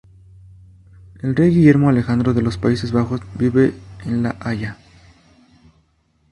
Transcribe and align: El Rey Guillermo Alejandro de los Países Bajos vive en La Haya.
El 1.21 1.35
Rey 1.35 1.51
Guillermo 1.53 1.89
Alejandro 1.89 2.33
de 2.33 2.41
los 2.41 2.57
Países 2.57 2.91
Bajos 2.91 3.21
vive 3.37 3.75
en 4.03 4.23
La 4.23 4.35
Haya. 4.39 4.77